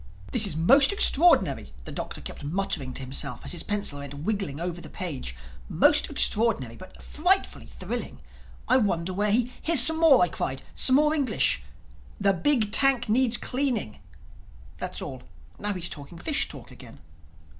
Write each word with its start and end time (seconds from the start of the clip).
"This 0.31 0.47
is 0.47 0.57
most 0.57 0.91
extraordinary," 0.91 1.73
the 1.83 1.91
Doctor 1.91 2.21
kept 2.21 2.43
muttering 2.43 2.91
to 2.93 3.03
himself 3.03 3.45
as 3.45 3.51
his 3.51 3.61
pencil 3.61 3.99
went 3.99 4.15
wiggling 4.15 4.59
over 4.59 4.81
the 4.81 4.89
page—"Most 4.89 6.09
extraordinary—but 6.09 7.03
frightfully 7.03 7.67
thrilling. 7.67 8.19
I 8.67 8.77
wonder 8.77 9.13
where 9.13 9.29
he—" 9.29 9.53
"Here's 9.61 9.79
some 9.79 9.99
more," 9.99 10.23
I 10.23 10.27
cried—"some 10.27 10.95
more 10.95 11.13
English.... 11.13 11.61
'The 12.19 12.33
big 12.33 12.71
tank 12.71 13.09
needs 13.09 13.37
cleaning'.... 13.37 13.99
That's 14.79 15.03
all. 15.03 15.21
Now 15.59 15.73
he's 15.73 15.87
talking 15.87 16.17
fish 16.17 16.49
talk 16.49 16.71
again." 16.71 16.97